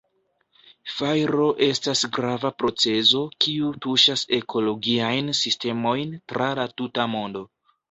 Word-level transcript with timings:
Fajro 0.93 1.49
estas 1.65 2.01
grava 2.17 2.51
procezo 2.63 3.21
kiu 3.45 3.71
tuŝas 3.87 4.25
ekologiajn 4.41 5.31
sistemojn 5.43 6.19
tra 6.35 6.51
la 6.63 6.69
tuta 6.81 7.09
mondo. 7.17 7.49